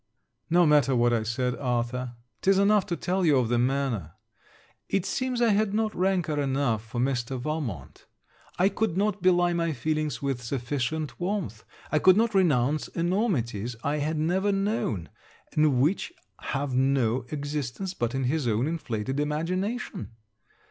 No 0.49 0.65
matter 0.65 0.95
what 0.95 1.13
I 1.13 1.21
said, 1.21 1.55
Arthur. 1.57 2.15
'Tis 2.41 2.57
enough 2.57 2.87
to 2.87 2.95
tell 2.97 3.23
you 3.23 3.37
of 3.37 3.49
the 3.49 3.59
manner. 3.59 4.13
It 4.89 5.05
seems 5.05 5.43
I 5.43 5.49
had 5.49 5.75
not 5.75 5.93
rancour 5.95 6.39
enough 6.41 6.83
for 6.83 6.99
Mr. 6.99 7.39
Valmont; 7.39 8.07
I 8.57 8.67
could 8.69 8.97
not 8.97 9.21
belie 9.21 9.53
my 9.53 9.73
feelings 9.73 10.19
with 10.19 10.41
sufficient 10.41 11.19
warmth. 11.19 11.63
I 11.91 11.99
could 11.99 12.17
not 12.17 12.33
renounce 12.33 12.87
enormities 12.87 13.75
I 13.83 13.97
had 13.97 14.17
never 14.17 14.51
known, 14.51 15.09
and 15.53 15.79
which 15.79 16.11
have 16.39 16.73
no 16.73 17.25
existence 17.29 17.93
but 17.93 18.15
in 18.15 18.23
his 18.23 18.47
own 18.47 18.65
inflated 18.65 19.19
imagination. 19.19 20.13